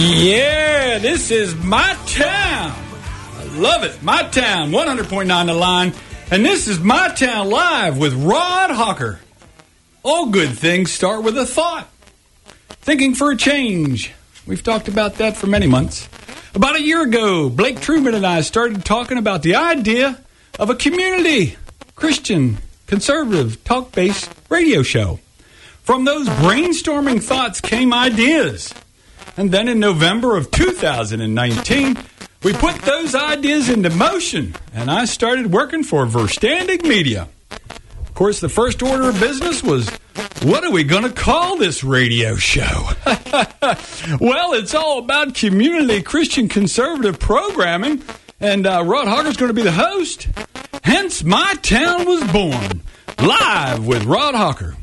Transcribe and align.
Yeah, 0.00 0.98
this 0.98 1.30
is 1.30 1.54
my 1.56 1.96
town. 2.06 2.72
I 3.36 3.44
love 3.54 3.84
it. 3.84 4.02
My 4.02 4.22
town, 4.24 4.70
100.9 4.70 5.46
the 5.46 5.54
line. 5.54 5.92
And 6.30 6.44
this 6.44 6.68
is 6.68 6.78
My 6.78 7.08
Town 7.08 7.48
Live 7.48 7.96
with 7.96 8.12
Rod 8.12 8.70
Hocker. 8.70 9.18
All 10.02 10.26
good 10.26 10.50
things 10.50 10.92
start 10.92 11.22
with 11.22 11.38
a 11.38 11.46
thought. 11.46 11.88
Thinking 12.82 13.14
for 13.14 13.30
a 13.30 13.36
change. 13.36 14.12
We've 14.46 14.62
talked 14.62 14.88
about 14.88 15.14
that 15.14 15.36
for 15.36 15.46
many 15.46 15.66
months. 15.66 16.08
About 16.54 16.76
a 16.76 16.82
year 16.82 17.02
ago, 17.02 17.48
Blake 17.48 17.80
Truman 17.80 18.14
and 18.14 18.26
I 18.26 18.42
started 18.42 18.84
talking 18.84 19.18
about 19.18 19.42
the 19.42 19.56
idea 19.56 20.20
of 20.58 20.68
a 20.68 20.74
community, 20.74 21.56
Christian, 21.94 22.58
conservative, 22.86 23.64
talk 23.64 23.92
based 23.92 24.30
radio 24.48 24.82
show. 24.82 25.20
From 25.88 26.04
those 26.04 26.28
brainstorming 26.28 27.22
thoughts 27.22 27.62
came 27.62 27.94
ideas. 27.94 28.74
And 29.38 29.50
then 29.50 29.68
in 29.68 29.80
November 29.80 30.36
of 30.36 30.50
2019, 30.50 31.96
we 32.42 32.52
put 32.52 32.74
those 32.82 33.14
ideas 33.14 33.70
into 33.70 33.88
motion, 33.88 34.54
and 34.74 34.90
I 34.90 35.06
started 35.06 35.50
working 35.50 35.82
for 35.82 36.04
Verstandig 36.04 36.82
Media. 36.82 37.26
Of 37.50 38.12
course, 38.12 38.38
the 38.38 38.50
first 38.50 38.82
order 38.82 39.08
of 39.08 39.18
business 39.18 39.62
was 39.62 39.88
what 40.42 40.62
are 40.62 40.70
we 40.70 40.84
going 40.84 41.04
to 41.04 41.10
call 41.10 41.56
this 41.56 41.82
radio 41.82 42.36
show? 42.36 42.90
well, 44.20 44.52
it's 44.52 44.74
all 44.74 44.98
about 44.98 45.34
community 45.34 46.02
Christian 46.02 46.50
conservative 46.50 47.18
programming, 47.18 48.02
and 48.40 48.66
uh, 48.66 48.84
Rod 48.84 49.08
Hocker's 49.08 49.38
going 49.38 49.48
to 49.48 49.54
be 49.54 49.62
the 49.62 49.72
host. 49.72 50.28
Hence, 50.84 51.24
my 51.24 51.54
town 51.62 52.04
was 52.04 52.22
born 52.30 52.82
live 53.26 53.86
with 53.86 54.04
Rod 54.04 54.34
Hocker. 54.34 54.76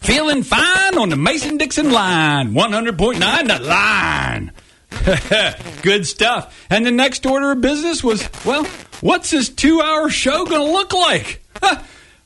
Feeling 0.00 0.42
fine 0.42 0.98
on 0.98 1.08
the 1.08 1.16
Mason 1.16 1.56
Dixon 1.56 1.90
line, 1.90 2.52
100.9 2.52 3.48
the 3.48 3.64
line. 3.64 4.52
Good 5.82 6.06
stuff. 6.06 6.66
And 6.70 6.86
the 6.86 6.90
next 6.90 7.26
order 7.26 7.52
of 7.52 7.60
business 7.60 8.02
was, 8.04 8.28
well, 8.44 8.64
what's 9.00 9.30
this 9.30 9.48
two 9.48 9.80
hour 9.80 10.08
show 10.08 10.44
going 10.44 10.66
to 10.66 10.72
look 10.72 10.92
like? 10.92 11.42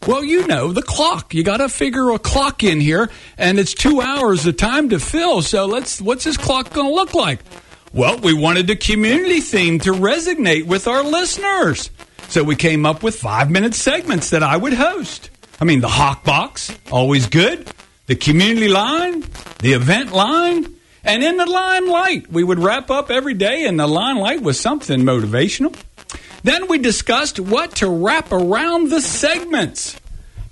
well, 0.07 0.23
you 0.25 0.47
know, 0.47 0.73
the 0.73 0.83
clock. 0.83 1.35
You 1.35 1.43
got 1.43 1.59
to 1.59 1.69
figure 1.69 2.11
a 2.11 2.19
clock 2.19 2.63
in 2.63 2.81
here, 2.81 3.11
and 3.37 3.59
it's 3.59 3.75
two 3.75 4.01
hours 4.01 4.47
of 4.47 4.57
time 4.57 4.91
to 4.91 4.99
fill. 4.99 5.43
So 5.43 5.67
let's, 5.67 6.01
what's 6.01 6.25
this 6.25 6.37
clock 6.37 6.73
going 6.73 6.89
to 6.89 6.95
look 6.95 7.15
like? 7.15 7.41
Well, 7.93 8.19
we 8.19 8.35
wanted 8.35 8.67
the 8.67 8.77
community 8.77 9.41
theme 9.41 9.79
to 9.81 9.93
resonate 9.93 10.67
with 10.67 10.87
our 10.87 11.03
listeners. 11.03 11.91
So 12.29 12.45
we 12.45 12.57
came 12.57 12.85
up 12.85 13.03
with 13.03 13.19
five 13.19 13.51
minute 13.51 13.75
segments 13.75 14.31
that 14.31 14.43
I 14.43 14.57
would 14.57 14.75
host. 14.75 15.31
I 15.61 15.65
mean, 15.65 15.81
the 15.81 15.89
Hawk 15.89 16.25
Box, 16.25 16.73
always 16.91 17.27
good. 17.27 17.71
The 18.07 18.15
community 18.15 18.69
line, 18.69 19.25
the 19.61 19.73
event 19.73 20.13
line, 20.13 20.75
and 21.05 21.25
in 21.25 21.37
the 21.37 21.47
limelight. 21.47 22.31
We 22.31 22.45
would 22.45 22.59
wrap 22.59 22.91
up 22.91 23.11
every 23.11 23.35
day 23.35 23.65
in 23.65 23.77
the 23.77 23.87
limelight 23.87 24.43
with 24.43 24.57
something 24.57 25.01
motivational. 25.01 25.77
Then 26.45 26.69
we 26.69 26.79
discussed 26.79 27.41
what 27.41 27.77
to 27.77 27.89
wrap 27.89 28.31
around 28.31 28.91
the 28.91 29.01
segments. 29.01 29.99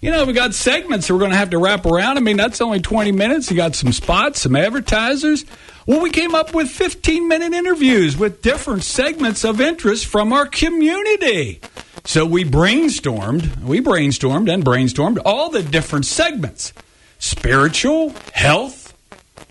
You 0.00 0.10
know, 0.10 0.24
we 0.24 0.32
got 0.32 0.54
segments 0.54 1.06
that 1.06 1.14
we're 1.14 1.20
going 1.20 1.30
to 1.30 1.36
have 1.36 1.50
to 1.50 1.58
wrap 1.58 1.86
around. 1.86 2.16
I 2.16 2.20
mean, 2.20 2.36
that's 2.36 2.60
only 2.60 2.80
20 2.80 3.12
minutes. 3.12 3.50
You 3.50 3.56
got 3.56 3.74
some 3.74 3.92
spots, 3.92 4.40
some 4.40 4.54
advertisers. 4.54 5.44
Well, 5.86 6.00
we 6.00 6.10
came 6.10 6.34
up 6.34 6.52
with 6.52 6.68
15 6.68 7.28
minute 7.28 7.52
interviews 7.52 8.16
with 8.16 8.42
different 8.42 8.82
segments 8.82 9.44
of 9.44 9.60
interest 9.60 10.06
from 10.06 10.32
our 10.32 10.46
community. 10.46 11.60
So 12.06 12.24
we 12.24 12.44
brainstormed, 12.44 13.62
we 13.62 13.80
brainstormed 13.80 14.52
and 14.52 14.64
brainstormed 14.64 15.18
all 15.24 15.50
the 15.50 15.62
different 15.62 16.06
segments 16.06 16.72
spiritual, 17.18 18.10
health, 18.32 18.96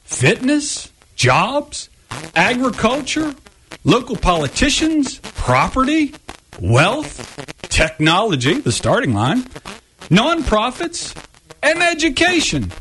fitness, 0.04 0.92
jobs, 1.16 1.90
agriculture, 2.34 3.36
local 3.84 4.16
politicians, 4.16 5.20
property, 5.20 6.16
wealth, 6.62 7.46
technology, 7.64 8.62
the 8.62 8.72
starting 8.72 9.14
line, 9.14 9.42
nonprofits, 10.10 11.14
and 11.62 11.84
education. 11.84 12.72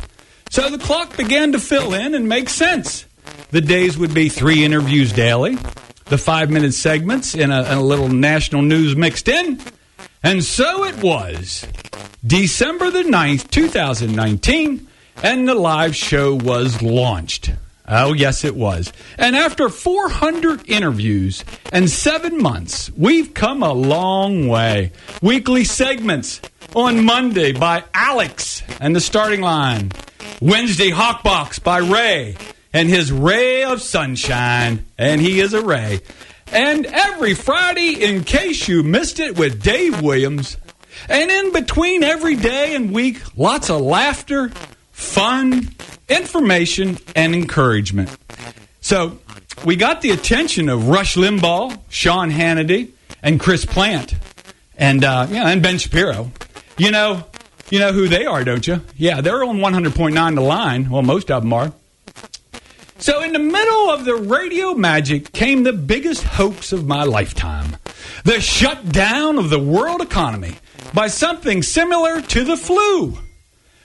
So 0.50 0.70
the 0.70 0.78
clock 0.78 1.16
began 1.16 1.50
to 1.50 1.58
fill 1.58 1.94
in 1.94 2.14
and 2.14 2.28
make 2.28 2.48
sense. 2.48 3.06
The 3.50 3.60
days 3.60 3.98
would 3.98 4.14
be 4.14 4.28
three 4.28 4.64
interviews 4.64 5.12
daily, 5.12 5.58
the 6.06 6.18
five 6.18 6.50
minute 6.50 6.74
segments 6.74 7.34
in 7.34 7.50
a, 7.50 7.64
a 7.68 7.80
little 7.80 8.08
national 8.08 8.62
news 8.62 8.96
mixed 8.96 9.28
in. 9.28 9.60
And 10.22 10.42
so 10.42 10.84
it 10.84 11.02
was. 11.02 11.66
December 12.26 12.90
the 12.90 13.02
9th, 13.02 13.50
2019, 13.50 14.88
and 15.22 15.48
the 15.48 15.54
live 15.54 15.94
show 15.94 16.34
was 16.34 16.80
launched. 16.80 17.52
Oh, 17.86 18.14
yes, 18.14 18.44
it 18.44 18.56
was. 18.56 18.90
And 19.18 19.36
after 19.36 19.68
400 19.68 20.66
interviews 20.68 21.44
and 21.70 21.90
seven 21.90 22.40
months, 22.40 22.90
we've 22.96 23.34
come 23.34 23.62
a 23.62 23.74
long 23.74 24.48
way. 24.48 24.92
Weekly 25.20 25.64
segments 25.64 26.40
on 26.74 27.04
Monday 27.04 27.52
by 27.52 27.84
Alex 27.92 28.62
and 28.80 28.96
the 28.96 29.00
starting 29.00 29.42
line. 29.42 29.92
Wednesday, 30.40 30.90
Hawkbox 30.90 31.62
by 31.62 31.78
Ray 31.78 32.36
and 32.74 32.88
his 32.90 33.10
ray 33.10 33.64
of 33.64 33.80
sunshine. 33.80 34.84
And 34.98 35.20
he 35.20 35.40
is 35.40 35.54
a 35.54 35.62
ray. 35.62 36.00
And 36.52 36.84
every 36.84 37.32
Friday, 37.32 38.04
in 38.04 38.24
case 38.24 38.68
you 38.68 38.82
missed 38.82 39.18
it, 39.18 39.38
with 39.38 39.62
Dave 39.62 40.02
Williams. 40.02 40.58
And 41.08 41.30
in 41.30 41.52
between 41.52 42.04
every 42.04 42.36
day 42.36 42.74
and 42.74 42.92
week, 42.92 43.22
lots 43.36 43.70
of 43.70 43.80
laughter, 43.80 44.50
fun, 44.92 45.70
information, 46.08 46.98
and 47.16 47.34
encouragement. 47.34 48.14
So 48.80 49.18
we 49.64 49.76
got 49.76 50.02
the 50.02 50.10
attention 50.10 50.68
of 50.68 50.88
Rush 50.88 51.14
Limbaugh, 51.14 51.80
Sean 51.88 52.30
Hannity, 52.30 52.90
and 53.22 53.40
Chris 53.40 53.64
Plante, 53.64 54.14
and 54.76 55.02
uh, 55.04 55.26
yeah, 55.30 55.48
and 55.48 55.62
Ben 55.62 55.78
Shapiro. 55.78 56.30
You 56.76 56.90
know, 56.90 57.24
you 57.70 57.78
know 57.78 57.92
who 57.92 58.08
they 58.08 58.26
are, 58.26 58.44
don't 58.44 58.66
you? 58.66 58.82
Yeah, 58.96 59.20
they're 59.20 59.42
on 59.42 59.58
100.9 59.58 60.34
the 60.34 60.40
line. 60.40 60.90
Well, 60.90 61.02
most 61.02 61.30
of 61.30 61.42
them 61.42 61.52
are. 61.52 61.72
So, 63.04 63.20
in 63.20 63.34
the 63.34 63.38
middle 63.38 63.90
of 63.90 64.06
the 64.06 64.14
radio 64.14 64.72
magic 64.72 65.30
came 65.32 65.62
the 65.62 65.74
biggest 65.74 66.22
hoax 66.22 66.72
of 66.72 66.86
my 66.86 67.02
lifetime 67.04 67.76
the 68.24 68.40
shutdown 68.40 69.36
of 69.36 69.50
the 69.50 69.58
world 69.58 70.00
economy 70.00 70.54
by 70.94 71.08
something 71.08 71.62
similar 71.62 72.22
to 72.22 72.44
the 72.44 72.56
flu. 72.56 73.18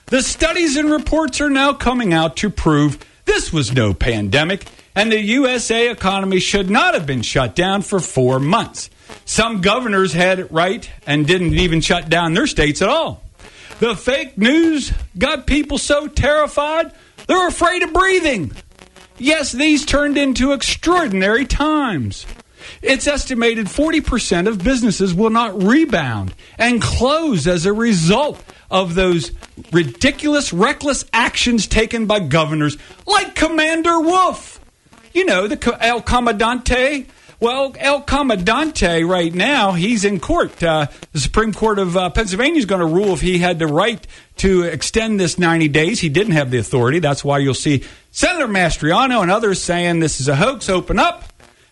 The 0.06 0.22
studies 0.22 0.76
and 0.76 0.90
reports 0.90 1.38
are 1.42 1.50
now 1.50 1.74
coming 1.74 2.14
out 2.14 2.38
to 2.38 2.48
prove 2.48 2.98
this 3.26 3.52
was 3.52 3.74
no 3.74 3.92
pandemic 3.92 4.64
and 4.94 5.12
the 5.12 5.20
USA 5.20 5.90
economy 5.90 6.40
should 6.40 6.70
not 6.70 6.94
have 6.94 7.04
been 7.04 7.20
shut 7.20 7.54
down 7.54 7.82
for 7.82 8.00
four 8.00 8.40
months. 8.40 8.88
Some 9.26 9.60
governors 9.60 10.14
had 10.14 10.38
it 10.38 10.50
right 10.50 10.90
and 11.06 11.26
didn't 11.26 11.52
even 11.52 11.82
shut 11.82 12.08
down 12.08 12.32
their 12.32 12.46
states 12.46 12.80
at 12.80 12.88
all. 12.88 13.22
The 13.80 13.94
fake 13.96 14.38
news 14.38 14.94
got 15.18 15.46
people 15.46 15.76
so 15.76 16.06
terrified 16.06 16.94
they're 17.26 17.46
afraid 17.46 17.82
of 17.82 17.92
breathing. 17.92 18.52
Yes, 19.20 19.52
these 19.52 19.84
turned 19.84 20.16
into 20.16 20.52
extraordinary 20.52 21.44
times. 21.44 22.24
It's 22.80 23.06
estimated 23.06 23.66
40% 23.66 24.48
of 24.48 24.64
businesses 24.64 25.12
will 25.12 25.28
not 25.28 25.62
rebound 25.62 26.34
and 26.58 26.80
close 26.80 27.46
as 27.46 27.66
a 27.66 27.72
result 27.72 28.42
of 28.70 28.94
those 28.94 29.32
ridiculous, 29.72 30.54
reckless 30.54 31.04
actions 31.12 31.66
taken 31.66 32.06
by 32.06 32.20
governors 32.20 32.78
like 33.06 33.34
Commander 33.34 34.00
Wolf. 34.00 34.58
You 35.12 35.26
know, 35.26 35.46
the 35.46 35.76
El 35.80 36.00
Comandante. 36.00 37.06
Well, 37.40 37.74
El 37.78 38.02
Comandante 38.02 39.02
right 39.02 39.32
now, 39.32 39.72
he's 39.72 40.04
in 40.04 40.20
court. 40.20 40.62
Uh, 40.62 40.88
the 41.12 41.20
Supreme 41.20 41.54
Court 41.54 41.78
of 41.78 41.96
uh, 41.96 42.10
Pennsylvania 42.10 42.58
is 42.58 42.66
going 42.66 42.82
to 42.82 42.86
rule 42.86 43.14
if 43.14 43.22
he 43.22 43.38
had 43.38 43.58
the 43.58 43.66
right 43.66 44.06
to 44.36 44.64
extend 44.64 45.18
this 45.18 45.38
90 45.38 45.68
days. 45.68 46.00
He 46.00 46.10
didn't 46.10 46.34
have 46.34 46.50
the 46.50 46.58
authority. 46.58 46.98
That's 46.98 47.24
why 47.24 47.38
you'll 47.38 47.54
see 47.54 47.84
Senator 48.10 48.46
Mastriano 48.46 49.22
and 49.22 49.30
others 49.30 49.58
saying 49.58 50.00
this 50.00 50.20
is 50.20 50.28
a 50.28 50.36
hoax, 50.36 50.68
open 50.68 50.98
up. 50.98 51.24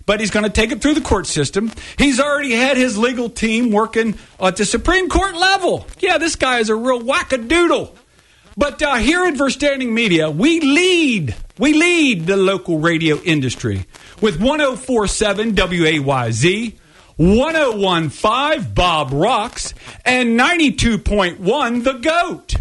But 0.06 0.20
he's 0.20 0.30
going 0.30 0.44
to 0.44 0.50
take 0.50 0.72
it 0.72 0.80
through 0.80 0.94
the 0.94 1.02
court 1.02 1.26
system. 1.26 1.70
He's 1.98 2.18
already 2.18 2.52
had 2.54 2.78
his 2.78 2.96
legal 2.96 3.28
team 3.28 3.70
working 3.70 4.18
at 4.40 4.56
the 4.56 4.64
Supreme 4.64 5.10
Court 5.10 5.34
level. 5.34 5.86
Yeah, 5.98 6.16
this 6.16 6.34
guy 6.34 6.60
is 6.60 6.70
a 6.70 6.74
real 6.74 7.02
wackadoodle. 7.02 7.94
But 8.56 8.82
uh, 8.82 8.94
here 8.94 9.24
at 9.26 9.34
Verstandig 9.34 9.92
Media, 9.92 10.30
we 10.30 10.60
lead. 10.60 11.36
We 11.58 11.74
lead 11.74 12.26
the 12.26 12.38
local 12.38 12.78
radio 12.78 13.18
industry 13.18 13.84
with 14.20 14.40
1047 14.40 15.54
WAYZ, 15.54 16.74
1015 17.16 18.74
Bob 18.74 19.12
Rocks, 19.12 19.74
and 20.04 20.38
92.1 20.38 21.84
The 21.84 21.92
Goat. 21.94 22.54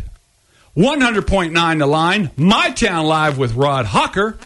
100.9 0.76 1.80
The 1.80 1.88
Line, 1.88 2.30
My 2.38 2.70
Town 2.70 3.06
Live 3.08 3.38
with 3.38 3.56
Rod 3.56 3.88
Hocker, 3.88 4.38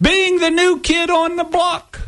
being 0.00 0.38
the 0.38 0.50
new 0.50 0.80
kid 0.80 1.10
on 1.10 1.36
the 1.36 1.44
block. 1.44 2.00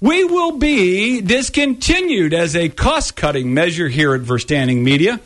We 0.00 0.22
will 0.22 0.58
be 0.58 1.20
discontinued 1.20 2.34
as 2.34 2.54
a 2.54 2.68
cost 2.68 3.16
cutting 3.16 3.52
measure 3.54 3.88
here 3.88 4.14
at 4.14 4.20
Verstandig 4.20 4.82
Media. 4.82 5.18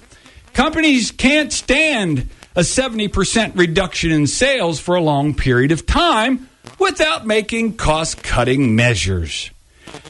Companies 0.55 1.11
can't 1.11 1.53
stand 1.53 2.29
a 2.57 2.61
70% 2.61 3.57
reduction 3.57 4.13
in 4.13 4.27
sales 4.27 4.81
for 4.81 4.95
a 4.95 5.01
long 5.01 5.35
period 5.35 5.71
of 5.71 5.85
time 5.85 6.49
without 6.79 7.27
making 7.27 7.77
cost 7.77 8.23
cutting 8.23 8.75
measures. 8.77 9.51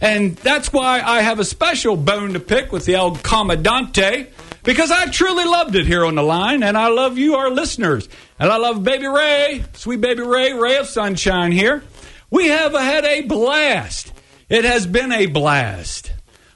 And 0.01 0.37
that's 0.37 0.73
why 0.73 1.01
I 1.01 1.23
have 1.23 1.39
a 1.39 1.45
special 1.45 1.97
bone 1.97 2.33
to 2.33 2.41
pick 2.41 2.73
with 2.73 2.85
the 2.85 2.95
El 2.95 3.17
Comandante 3.17 4.29
because 4.65 4.91
I 4.91 5.07
truly 5.07 5.45
loved 5.45 5.75
it 5.77 5.87
here 5.87 6.05
on 6.05 6.15
the 6.15 6.23
line, 6.23 6.63
and 6.63 6.77
I 6.77 6.89
love 6.89 7.17
you, 7.17 7.37
our 7.37 7.51
listeners. 7.51 8.09
And 8.39 8.53
I 8.53 8.59
love 8.59 8.85
Baby 8.85 9.07
Ray, 9.07 9.65
sweet 9.73 10.01
Baby 10.01 10.23
Ray, 10.23 10.53
Ray 10.53 10.77
of 10.77 10.87
Sunshine 10.87 11.53
here. 11.53 11.83
We 12.31 12.49
have 12.49 12.73
had 12.73 13.05
a 13.05 13.23
blast. 13.23 14.13
It 14.49 14.65
has 14.65 14.87
been 14.87 15.13
a 15.13 15.27
blast. 15.27 16.13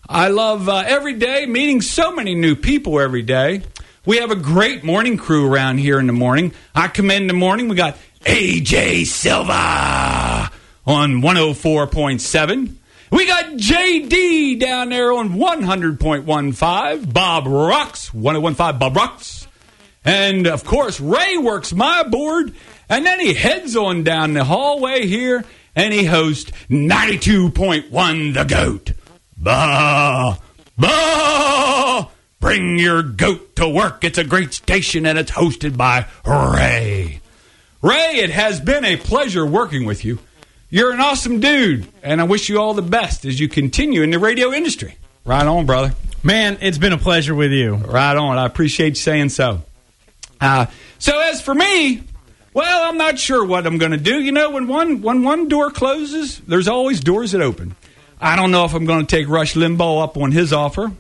I 0.09 0.29
love 0.29 0.69
uh, 0.69 0.85
every 0.87 1.15
day 1.15 1.47
meeting 1.47 1.81
so 1.81 2.13
many 2.15 2.35
new 2.35 2.55
people 2.55 3.01
every 3.01 3.23
day. 3.23 3.63
We 4.05 4.19
have 4.19 4.31
a 4.31 4.37
great 4.37 4.85
morning 4.85 5.17
crew 5.17 5.51
around 5.51 5.79
here 5.79 5.99
in 5.99 6.07
the 6.07 6.13
morning. 6.13 6.53
I 6.75 6.89
come 6.89 7.11
in 7.11 7.29
the 7.29 7.33
morning, 7.33 7.69
we 7.69 7.77
got 7.77 7.97
AJ 8.25 9.07
Silva 9.07 10.51
on 10.87 11.23
104.7. 11.23 12.75
We 13.11 13.27
got 13.27 13.45
JD 13.53 14.59
down 14.59 14.89
there 14.89 15.13
on 15.13 15.31
100.15. 15.31 17.13
Bob 17.13 17.47
Rocks, 17.47 18.11
101.5 18.11 18.79
Bob 18.79 18.97
Rocks. 18.97 19.47
And 20.05 20.47
of 20.47 20.65
course, 20.65 21.01
Ray 21.01 21.37
works 21.37 21.73
my 21.73 22.03
board. 22.05 22.55
And 22.89 23.07
then 23.07 23.21
he 23.21 23.35
heads 23.35 23.77
on 23.77 24.03
down 24.03 24.35
the 24.35 24.45
hallway 24.45 25.07
here 25.07 25.45
and 25.75 25.93
he 25.93 26.05
hosts 26.05 26.51
92.1 26.69 28.35
The 28.35 28.45
Goat. 28.45 28.93
Bah! 29.37 30.39
Bah! 30.77 32.09
Bring 32.41 32.79
your 32.79 33.03
goat 33.03 33.57
to 33.57 33.69
work. 33.69 34.05
It's 34.05 34.19
a 34.19 34.25
great 34.25 34.53
station 34.53 35.07
and 35.07 35.19
it's 35.19 35.31
hosted 35.31 35.77
by 35.77 36.07
Ray. 36.27 37.02
Ray, 37.83 38.19
it 38.19 38.31
has 38.31 38.61
been 38.61 38.85
a 38.85 38.97
pleasure 38.97 39.45
working 39.45 39.85
with 39.85 40.05
you. 40.05 40.21
You're 40.71 40.93
an 40.93 41.01
awesome 41.01 41.41
dude, 41.41 41.87
and 42.03 42.21
I 42.21 42.25
wish 42.25 42.49
you 42.49 42.61
all 42.61 42.75
the 42.75 42.81
best 42.81 43.25
as 43.25 43.41
you 43.41 43.49
continue 43.49 44.03
in 44.03 44.11
the 44.11 44.21
radio 44.21 44.53
industry. 44.53 44.97
Right 45.25 45.45
on, 45.45 45.67
brother. 45.67 45.93
Man, 46.23 46.59
it's 46.61 46.79
been 46.79 46.93
a 46.93 46.99
pleasure 46.99 47.35
with 47.35 47.51
you. 47.51 47.75
Right 47.75 48.17
on. 48.17 48.39
I 48.39 48.47
appreciate 48.47 48.91
you 48.91 48.95
saying 48.95 49.31
so. 49.31 49.63
Uh, 50.41 50.67
so 51.01 51.19
as 51.19 51.43
for 51.43 51.55
me, 51.55 52.05
well, 52.55 52.89
I'm 52.89 52.99
not 52.99 53.19
sure 53.19 53.45
what 53.45 53.67
I'm 53.67 53.79
going 53.79 53.91
to 53.93 53.99
do. 53.99 54.21
You 54.21 54.31
know, 54.31 54.51
when 54.51 54.69
one 54.69 55.03
when 55.03 55.25
one 55.25 55.49
door 55.49 55.71
closes, 55.71 56.39
there's 56.41 56.69
always 56.69 57.01
doors 57.01 57.33
that 57.33 57.43
open. 57.43 57.75
I 58.21 58.37
don't 58.37 58.53
know 58.53 58.65
if 58.65 58.75
I'm 58.75 58.85
going 58.85 59.05
to 59.05 59.17
take 59.17 59.29
Rush 59.29 59.55
Limbaugh 59.55 60.05
up 60.05 60.17
on 60.17 60.31
his 60.31 60.53
offer. 60.53 60.93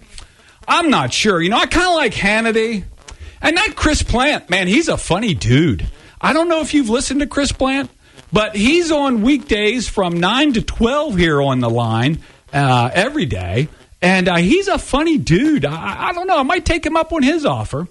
I'm 0.66 0.90
not 0.90 1.12
sure. 1.12 1.40
You 1.40 1.50
know, 1.50 1.58
I 1.58 1.66
kind 1.66 1.88
of 1.88 1.94
like 1.94 2.12
Hannity. 2.12 2.84
And 3.40 3.56
that 3.56 3.74
Chris 3.76 4.02
Plante. 4.02 4.50
man, 4.50 4.66
he's 4.66 4.88
a 4.88 4.96
funny 4.96 5.34
dude. 5.34 5.86
I 6.22 6.32
don't 6.32 6.48
know 6.48 6.60
if 6.60 6.72
you've 6.72 6.88
listened 6.88 7.20
to 7.20 7.26
Chris 7.26 7.52
Plante. 7.52 7.90
But 8.32 8.56
he's 8.56 8.90
on 8.90 9.22
weekdays 9.22 9.88
from 9.88 10.18
9 10.18 10.54
to 10.54 10.62
12 10.62 11.16
here 11.16 11.42
on 11.42 11.60
the 11.60 11.68
line 11.68 12.20
uh, 12.52 12.90
every 12.92 13.26
day. 13.26 13.68
And 14.00 14.28
uh, 14.28 14.36
he's 14.36 14.68
a 14.68 14.78
funny 14.78 15.18
dude. 15.18 15.66
I, 15.66 16.08
I, 16.08 16.12
don't 16.12 16.26
know. 16.26 16.38
I 16.38 16.42
might 16.42 16.64
take 16.64 16.84
him 16.84 16.96
up 16.96 17.12
on 17.12 17.22
his 17.22 17.44
offer. 17.44 17.86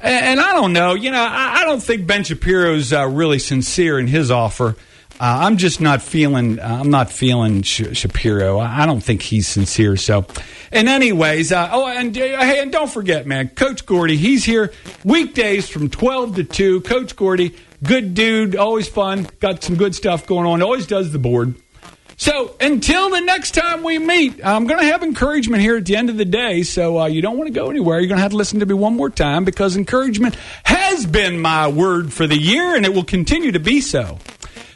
And, 0.00 0.24
and 0.26 0.40
I 0.40 0.52
don't 0.52 0.74
know. 0.74 0.92
You 0.92 1.10
know, 1.10 1.20
I, 1.20 1.62
I 1.62 1.64
don't 1.64 1.82
think 1.82 2.06
Ben 2.06 2.22
Shapiro's 2.22 2.92
uh, 2.92 3.06
really 3.08 3.38
sincere 3.38 3.98
in 3.98 4.06
his 4.06 4.30
offer. 4.30 4.76
Uh, 5.20 5.46
I'm 5.46 5.56
just 5.56 5.80
not 5.80 6.02
feeling. 6.02 6.60
Uh, 6.60 6.78
I'm 6.80 6.90
not 6.90 7.10
feeling 7.10 7.62
Sh- 7.62 7.96
Shapiro. 7.96 8.58
I, 8.58 8.82
I, 8.82 8.86
don't 8.86 9.00
think 9.00 9.22
he's 9.22 9.48
sincere. 9.48 9.96
So, 9.96 10.26
and 10.70 10.88
anyways, 10.88 11.50
uh, 11.50 11.68
oh, 11.72 11.88
and 11.88 12.14
hey, 12.14 12.60
and 12.60 12.70
don't 12.70 12.90
forget, 12.90 13.26
man, 13.26 13.48
Coach 13.48 13.84
Gordy. 13.84 14.16
He's 14.16 14.44
here 14.44 14.72
weekdays 15.04 15.68
from 15.68 15.90
12 15.90 16.36
to 16.36 16.44
2. 16.44 16.80
Coach 16.82 17.16
Gordy 17.16 17.54
Good 17.82 18.14
dude, 18.14 18.56
always 18.56 18.88
fun. 18.88 19.28
Got 19.38 19.62
some 19.62 19.76
good 19.76 19.94
stuff 19.94 20.26
going 20.26 20.46
on. 20.46 20.62
Always 20.62 20.86
does 20.86 21.12
the 21.12 21.18
board. 21.18 21.54
So 22.16 22.56
until 22.60 23.10
the 23.10 23.20
next 23.20 23.52
time 23.52 23.84
we 23.84 24.00
meet, 24.00 24.44
I'm 24.44 24.66
going 24.66 24.80
to 24.80 24.86
have 24.86 25.04
encouragement 25.04 25.62
here 25.62 25.76
at 25.76 25.86
the 25.86 25.94
end 25.94 26.10
of 26.10 26.16
the 26.16 26.24
day. 26.24 26.64
So 26.64 26.98
uh, 26.98 27.06
you 27.06 27.22
don't 27.22 27.38
want 27.38 27.46
to 27.46 27.52
go 27.52 27.70
anywhere. 27.70 28.00
You're 28.00 28.08
going 28.08 28.18
to 28.18 28.22
have 28.22 28.32
to 28.32 28.36
listen 28.36 28.58
to 28.58 28.66
me 28.66 28.74
one 28.74 28.96
more 28.96 29.10
time 29.10 29.44
because 29.44 29.76
encouragement 29.76 30.34
has 30.64 31.06
been 31.06 31.38
my 31.38 31.68
word 31.68 32.12
for 32.12 32.26
the 32.26 32.36
year 32.36 32.74
and 32.74 32.84
it 32.84 32.92
will 32.92 33.04
continue 33.04 33.52
to 33.52 33.60
be 33.60 33.80
so. 33.80 34.18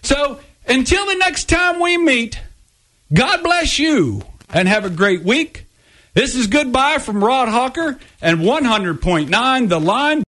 So 0.02 0.40
until 0.66 1.06
the 1.06 1.14
next 1.14 1.48
time 1.48 1.80
we 1.80 1.96
meet, 1.96 2.38
God 3.12 3.42
bless 3.42 3.78
you 3.78 4.22
and 4.52 4.68
have 4.68 4.84
a 4.84 4.90
great 4.90 5.22
week. 5.22 5.66
This 6.14 6.34
is 6.34 6.46
goodbye 6.46 6.98
from 6.98 7.24
Rod 7.24 7.48
Hocker 7.48 7.98
and 8.20 8.40
100.9 8.40 9.68
The 9.68 9.80
Line. 9.80 10.22